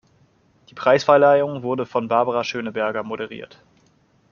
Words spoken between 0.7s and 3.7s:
Die Preisverleihung wurde von Barbara Schöneberger moderiert.